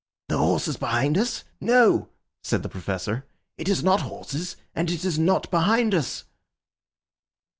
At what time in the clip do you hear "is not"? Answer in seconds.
3.69-4.01, 5.05-5.51